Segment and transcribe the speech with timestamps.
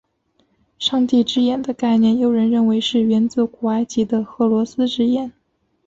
[0.79, 5.31] 上帝之眼的概念有人认为是源自古埃及的荷鲁斯之眼。